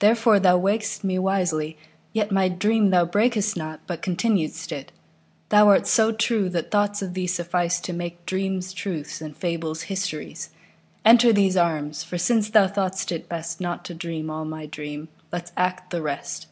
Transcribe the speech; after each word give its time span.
Therefore 0.00 0.38
thou 0.38 0.58
waked'st 0.58 1.04
me 1.04 1.18
wisely; 1.18 1.78
yetMy 2.14 2.58
dream 2.58 2.90
thou 2.90 3.06
brak'st 3.06 3.56
not, 3.56 3.80
but 3.86 4.02
continued'st 4.02 4.70
it:Thou 4.72 5.68
art 5.68 5.86
so 5.86 6.12
true 6.12 6.50
that 6.50 6.70
thoughts 6.70 7.00
of 7.00 7.14
thee 7.14 7.24
sufficeTo 7.26 7.94
make 7.94 8.26
dreams 8.26 8.74
truths 8.74 9.22
and 9.22 9.34
fables 9.34 9.84
histories. 9.84 10.50
Enter 11.02 11.32
these 11.32 11.56
arms, 11.56 12.04
for 12.04 12.18
since 12.18 12.50
thou 12.50 12.66
thought'st 12.66 13.10
it 13.10 13.26
bestNot 13.26 13.84
to 13.84 13.94
dream 13.94 14.28
all 14.28 14.44
my 14.44 14.66
dream, 14.66 15.08
let's 15.32 15.50
act 15.56 15.88
the 15.88 16.02
rest. 16.02 16.46